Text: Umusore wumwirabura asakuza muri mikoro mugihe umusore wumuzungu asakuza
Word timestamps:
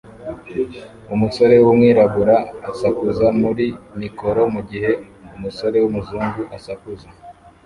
Umusore 1.13 1.55
wumwirabura 1.65 2.35
asakuza 2.71 3.25
muri 3.41 3.65
mikoro 4.01 4.41
mugihe 4.53 4.89
umusore 5.35 5.77
wumuzungu 5.83 6.41
asakuza 6.57 7.07